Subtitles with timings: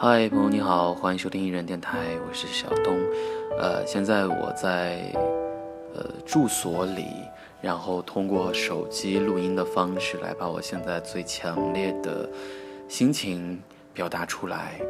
[0.00, 2.96] 嗨，朋友你好，欢迎收听艺人电台，我是小东。
[3.58, 5.12] 呃，现在我在
[5.92, 7.06] 呃住所里，
[7.60, 12.30] 然后通过手机录音的方式来把我现在最强烈的
[12.86, 13.60] 心情
[13.92, 14.80] 表达出来。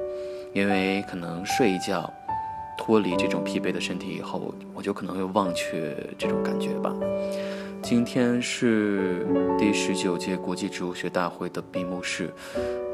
[0.53, 2.13] 因为可能睡一觉，
[2.77, 6.95] 脱离这种疲惫的身体以后，我就可能会忘却这种感觉吧。
[7.83, 9.27] 今天是
[9.59, 12.31] 第十九届国际植物学大会的闭幕式。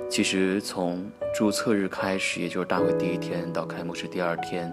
[0.08, 1.04] 其实从
[1.34, 4.72] 注册日开始，也就是大会第一天到开幕式第二天，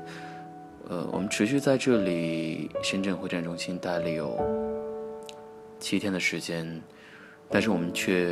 [0.88, 4.38] 呃，我们持续在这里深圳会展中心待了有
[5.80, 6.80] 七天的时间，
[7.50, 8.32] 但是我们却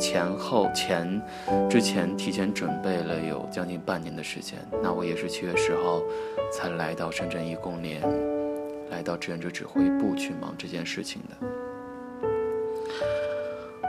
[0.00, 1.22] 前后前
[1.70, 4.58] 之前提前准备了有将近半年的时间。
[4.82, 6.02] 那我也是七月十号
[6.52, 8.02] 才来到深圳一公联，
[8.90, 11.69] 来到志愿者指挥部去忙这件事情的。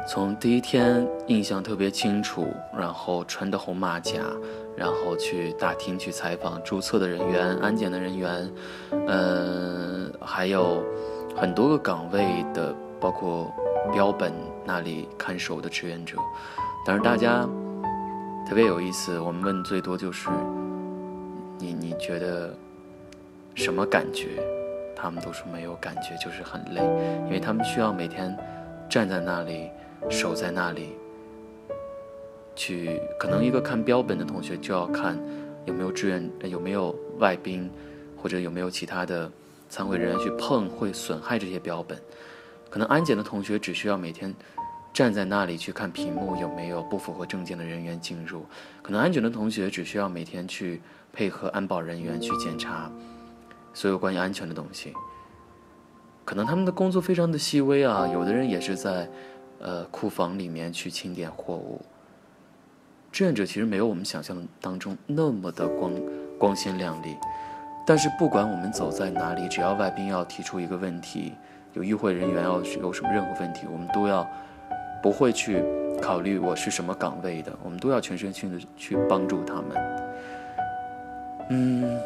[0.08, 4.20] 从第一天印象特别清楚，然后穿的红马甲，
[4.76, 8.52] 然后去大厅去采访注册的人员、安检的人员，
[9.08, 10.84] 嗯，还有
[11.36, 13.54] 很多个岗位的，包括
[13.94, 14.34] 标本
[14.66, 16.18] 那里看守的志愿者。
[16.86, 17.48] 但是大家
[18.50, 20.30] 特别有意思，我们问最多就是
[21.58, 22.54] 你你觉得
[23.56, 24.42] 什么感觉？
[24.94, 26.82] 他们都说没有感觉，就是很累，
[27.26, 28.36] 因为他们需要每天
[28.90, 29.70] 站在那里。
[30.10, 30.90] 守在那里，
[32.56, 35.18] 去可能一个看标本的同学就要看
[35.66, 37.70] 有没有志愿，有没有外宾，
[38.18, 39.32] 或者有没有其他的
[39.70, 41.98] 参会人员去碰会损害这些标本。
[42.70, 44.34] 可能安检的同学只需要每天
[44.94, 48.46] 站在那里去看屏幕有没有不符合证件的人员进入。
[48.82, 50.82] 可能安检的同学只需要每天去
[51.14, 52.92] 配合安保人员去检查
[53.74, 54.94] 所有关于安全的东西。
[56.26, 59.10] 可能他们的工作非常的细微啊，有的人也是在。
[59.64, 61.80] 呃，库房里面去清点货物。
[63.12, 65.92] 志愿者其实没有我们想象当中那么的光
[66.40, 67.16] 光鲜亮丽，
[67.86, 71.34] 但是不管我们走在哪里，只要外宾要提出一个问题，
[71.74, 74.28] 有与会人员要有什么任何问题，我们都要
[75.04, 75.64] 不会去
[76.02, 79.64] 考虑我是什么岗位的，我们都要全身心的去帮助他们。
[81.50, 82.00] 嗯，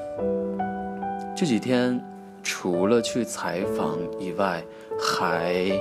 [1.33, 2.03] 这几天
[2.43, 4.61] 除了去采访以外，
[4.99, 5.71] 还。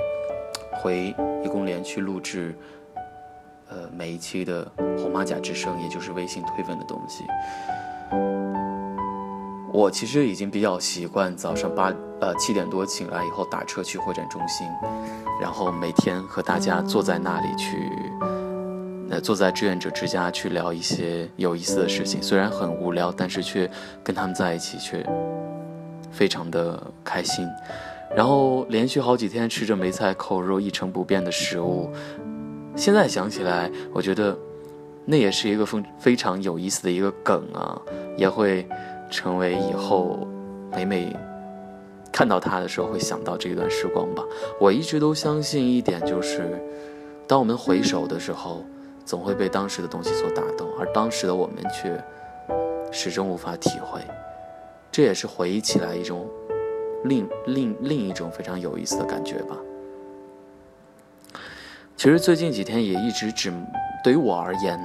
[0.85, 2.55] 回一公连去录制，
[3.69, 7.23] 呃，每一期的红马甲之声，也就是微信推文的东西。
[9.73, 11.91] 我其实已经比较习惯早上八
[12.21, 14.67] 呃七点多醒来以后打车去会展中心，
[15.41, 17.91] 然后每天和大家坐在那里去，
[19.09, 22.21] 呃，坐在志愿者之家去聊一些有意思的事情。
[22.21, 23.67] 虽然很无聊，但是却
[24.03, 25.03] 跟他们在一起却
[26.11, 27.43] 非常的开心。
[28.15, 31.91] 然后连续好几天吃着梅菜扣肉一成不变的食物，
[32.75, 34.37] 现在想起来，我觉得
[35.03, 37.79] 那也是一个非非常有意思的一个梗啊，
[38.15, 38.65] 也会
[39.11, 40.25] 成为以后
[40.71, 41.13] 每每
[42.11, 44.23] 看到它的时候会想到这段时光吧。
[44.61, 46.57] 我一直都相信一点，就是
[47.27, 48.63] 当我们回首的时候，
[49.03, 52.01] 总会被当时的东西所打动，而当时的我们却
[52.93, 53.99] 始终无法体会。
[54.89, 56.25] 这也是回忆起来一种。
[57.05, 59.55] 另另另一种非常有意思的感觉吧。
[61.95, 63.53] 其实最近几天也一直只
[64.03, 64.79] 对于我而言，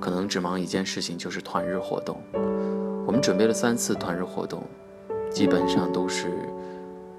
[0.00, 2.20] 可能只忙一件事情，就是团日活动。
[3.06, 4.62] 我们准备了三次团日活动，
[5.30, 6.30] 基本上都是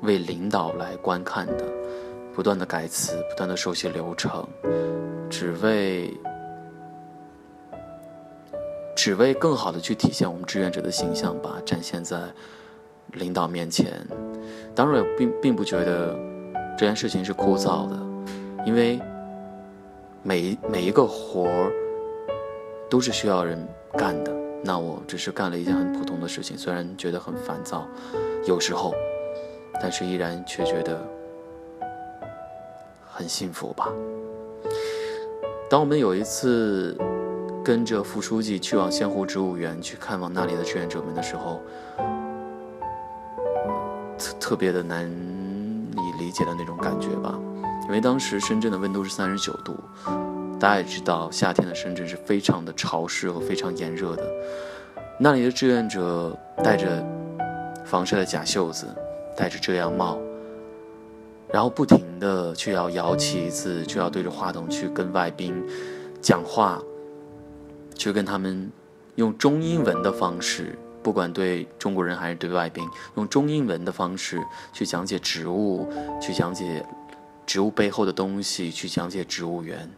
[0.01, 1.65] 为领导来观看的，
[2.33, 4.47] 不断的改词，不断的熟悉流程，
[5.29, 6.17] 只为
[8.95, 12.19] 只为更好的去体现我们志愿者的形象吧，展现在。
[13.11, 13.91] 领导面前，
[14.73, 16.17] 当然并并不觉得
[16.75, 17.95] 这件事情是枯燥的，
[18.65, 18.99] 因为
[20.23, 21.71] 每每一个活儿
[22.89, 24.33] 都是需要人干的。
[24.63, 27.85] 那我只是干了一件很普通的事情，虽然觉得很烦躁，
[28.47, 28.93] 有时候，
[29.81, 30.99] 但是依然却觉得
[33.05, 33.89] 很幸福吧。
[35.69, 36.97] 当我们有一次
[37.63, 41.61] 跟着副书记去往仙湖植物园去看望那里的志愿者们的时候。
[44.23, 47.37] 特特别的难以理解的那种感觉吧，
[47.83, 49.75] 因为当时深圳的温度是三十九度，
[50.57, 54.23] 大家也知道，夏天的深圳是非常的潮湿和非常炎热的。
[55.19, 57.05] 那里的志愿者戴着
[57.85, 58.87] 防晒的假袖子，
[59.35, 60.17] 戴着遮阳帽，
[61.51, 65.53] 然后不停的去要摇旗子，就要对着话筒去跟外宾
[66.21, 66.81] 讲话，
[67.93, 68.71] 去跟他们
[69.15, 70.77] 用中英文的方式。
[71.03, 74.41] 不管对中国人还是对外宾，用中英文的方式
[74.71, 75.91] 去讲解植物，
[76.21, 76.83] 去讲解
[77.45, 79.91] 植物背后的东西，去讲解植物园。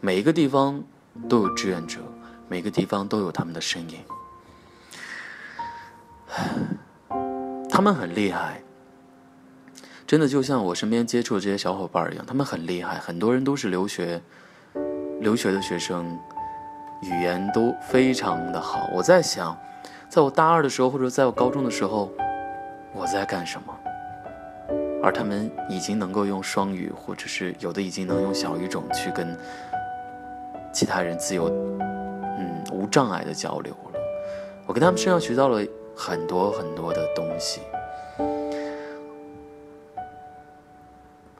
[0.00, 0.80] 每一个地方
[1.28, 1.98] 都有志愿者，
[2.48, 3.98] 每个地方都有他们的身影。
[7.68, 8.62] 他们很厉害，
[10.06, 12.98] 真的就像我身边接触的这些小伙伴一样，他们很厉害。
[12.98, 14.20] 很多人都是留学，
[15.20, 16.16] 留学的学生，
[17.02, 18.88] 语言都非常的好。
[18.92, 19.56] 我在想，
[20.08, 22.10] 在我大二的时候，或者在我高中的时候，
[22.92, 23.74] 我在干什么？
[25.02, 29.38] 而他们已经能够用双语，或者是有的已经能用小语种去跟
[30.72, 34.00] 其他人自由，嗯，无障碍的交流了。
[34.66, 35.64] 我跟他们身上学到了。
[36.00, 37.60] 很多很多的东西，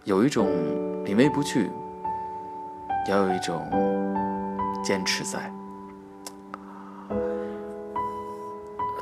[0.03, 0.49] 有一种
[1.05, 1.71] 临危不惧，
[3.07, 3.71] 也有一种
[4.83, 5.49] 坚持在。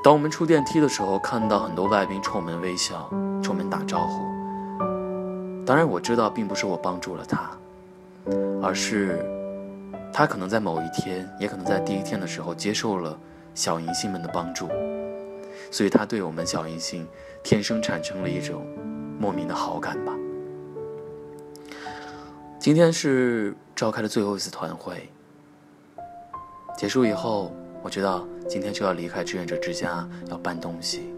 [0.06, 3.08] 当我们出电梯的时候，看到很多外宾冲我们微笑，
[3.42, 4.22] 冲我们打招呼。
[5.66, 7.50] 当然，我知道并不是我帮助了他，
[8.62, 9.26] 而是
[10.12, 13.18] 他可能在某一天，也可能在第一天的时候，接受了
[13.52, 14.68] 小银杏们的帮助。
[15.72, 17.04] 所以他对我们小银杏
[17.42, 18.64] 天生产生了一种
[19.18, 20.14] 莫名的好感吧。
[22.60, 25.10] 今天是召开的最后一次团会，
[26.76, 27.50] 结束以后，
[27.86, 31.14] 我知道今天就要离开志愿者之家，要搬东西。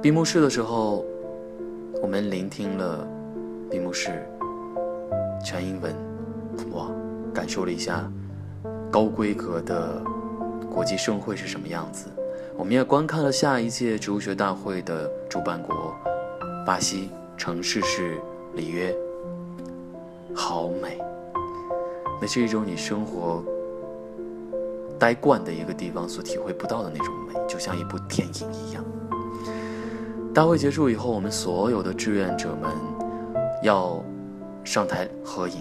[0.00, 1.04] 闭幕式的时候，
[2.00, 3.06] 我们聆听了
[3.70, 4.26] 闭幕式
[5.44, 5.94] 全英文，
[6.72, 6.90] 哇，
[7.34, 8.10] 感受了一下
[8.90, 10.02] 高规格的
[10.72, 12.08] 国际盛会是什么样子。
[12.56, 15.94] 我们也观看了下一届植物学大会的主办国——
[16.64, 18.16] 巴西，城市是
[18.54, 18.96] 里约，
[20.34, 20.98] 好美。
[22.18, 23.44] 那是一种你生活
[24.98, 28.84] 待惯的一个地方所体会不到的那种美，就像一部电影一样。
[30.32, 32.70] 大会结束以后，我们所有的志愿者们
[33.62, 34.02] 要
[34.64, 35.56] 上台合影。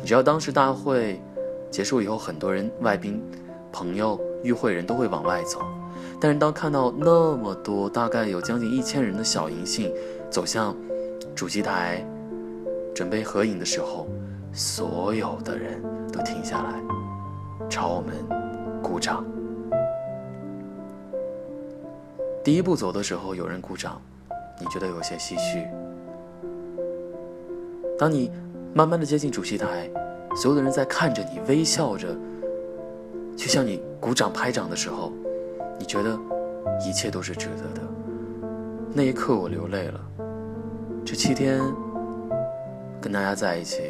[0.00, 1.20] 你知道，当时大会
[1.70, 3.22] 结束以后，很多人、外宾、
[3.72, 5.60] 朋友、与会人都会往外走。
[6.20, 9.92] 但是当看到那么多，大概有将近一千人的小银杏
[10.30, 10.76] 走向
[11.34, 12.06] 主席台，
[12.94, 14.06] 准备合影的时候，
[14.52, 15.82] 所有的人
[16.12, 18.14] 都停下来，朝我们
[18.92, 19.24] 鼓掌。
[22.44, 23.98] 第一步走的时候，有人鼓掌，
[24.60, 25.66] 你觉得有些唏嘘。
[27.98, 28.30] 当你
[28.74, 29.88] 慢慢的接近主席台，
[30.36, 32.14] 所有的人在看着你，微笑着，
[33.34, 35.10] 去向你鼓掌拍掌的时候。
[35.78, 36.18] 你觉得
[36.86, 37.80] 一切都是值得的。
[38.92, 40.00] 那一刻，我流泪了。
[41.02, 41.62] 这七天
[43.00, 43.80] 跟大家在一起，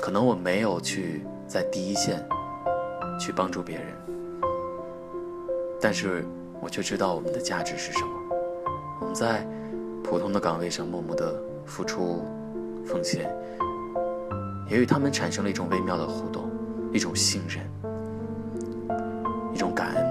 [0.00, 2.24] 可能我没有去在第一线
[3.18, 3.86] 去帮助别人，
[5.80, 6.24] 但是
[6.60, 8.08] 我却知道我们的价值是什么。
[9.00, 9.46] 我们在
[10.02, 11.34] 普通的岗位上默默的
[11.66, 12.24] 付出、
[12.86, 13.30] 奉献，
[14.68, 16.48] 也与他们产生了一种微妙的互动，
[16.92, 17.64] 一种信任，
[19.52, 20.06] 一种感恩。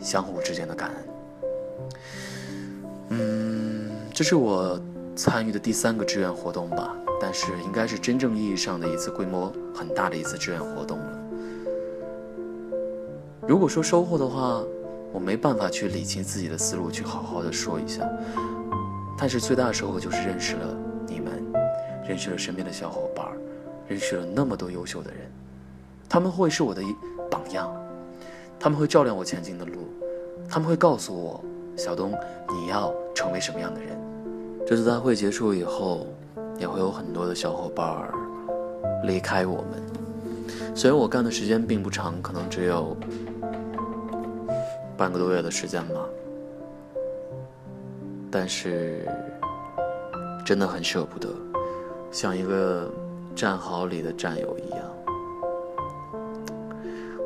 [0.00, 1.08] 相互之间的感恩。
[3.10, 4.80] 嗯，这是我
[5.16, 11.27] 参与的第三个志愿活动吧，但是应该是真正意义上的一次规模很大的一次志愿活动了。
[13.48, 14.62] 如果说收获的话，
[15.10, 18.06] 我没办法去理清自己的思路，去好好的说一下。
[19.16, 20.76] 但是最大的收获就是认识了
[21.06, 21.42] 你们，
[22.06, 23.26] 认识了身边的小伙伴，
[23.88, 25.20] 认识了那么多优秀的人，
[26.10, 26.82] 他们会是我的
[27.30, 27.74] 榜样。
[28.60, 29.78] 他们会照亮我前进的路，
[30.46, 31.42] 他们会告诉我，
[31.74, 32.12] 小东，
[32.50, 33.98] 你要成为什么样的人。
[34.66, 36.06] 这次大会结束以后，
[36.58, 38.12] 也会有很多的小伙伴
[39.04, 39.82] 离开我们。
[40.74, 42.96] 虽然我干的时间并不长，可能只有
[44.98, 46.04] 半个多月的时间吧，
[48.32, 49.06] 但是
[50.44, 51.28] 真的很舍不得，
[52.10, 52.90] 像一个
[53.32, 54.80] 战壕里的战友一样。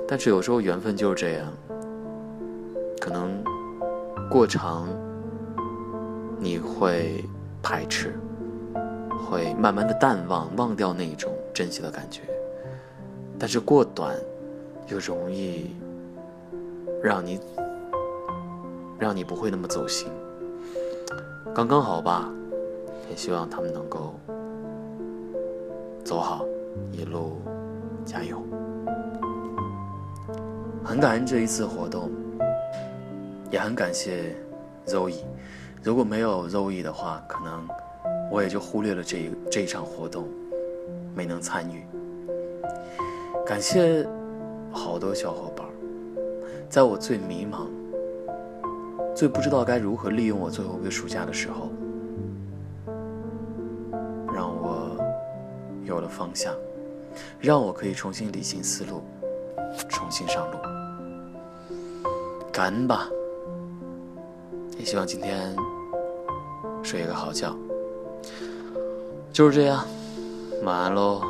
[0.06, 1.50] 但是有时候缘分就是这样，
[3.00, 3.42] 可能
[4.28, 4.86] 过长，
[6.38, 7.24] 你会
[7.62, 8.12] 排斥，
[9.26, 12.20] 会慢慢的淡忘，忘掉那种珍惜的感觉；
[13.38, 14.14] 但是过短，
[14.88, 15.74] 又容易
[17.02, 17.40] 让你
[19.02, 20.08] 让你不会那么走心。
[21.52, 22.32] 刚刚好吧，
[23.10, 24.14] 也希望他们能够
[26.04, 26.44] 走好，
[26.92, 27.42] 一路
[28.04, 28.40] 加油。
[30.84, 32.12] 很感恩这一次活动，
[33.50, 34.36] 也很感谢
[34.86, 35.16] Zoe。
[35.82, 37.66] 如果没有 Zoe 的话，可能
[38.30, 40.28] 我也就忽略了这一这一场活动，
[41.12, 41.84] 没能参与。
[43.44, 44.06] 感谢
[44.70, 45.66] 好多小伙伴，
[46.70, 47.66] 在我最迷茫、
[49.14, 51.70] 最不知道该如何利用我最后一个暑假的时候
[54.34, 54.96] 让我
[55.84, 56.54] 有了方向
[57.38, 59.02] 让我可以重新理清思路
[59.88, 60.58] 重新上路。
[62.52, 63.08] 感恩吧
[64.78, 65.54] 也希望今天
[66.82, 67.56] 睡一个好觉。
[69.32, 69.86] 就是这样
[70.62, 71.22] 晚安喽